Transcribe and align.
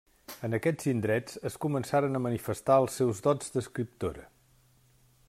En 0.45 0.57
aquests 0.57 0.87
indrets 0.93 1.37
es 1.49 1.57
començaren 1.67 2.19
a 2.19 2.23
manifestar 2.29 2.81
els 2.85 2.97
seus 3.01 3.21
dots 3.29 3.55
d'escriptora. 3.57 4.29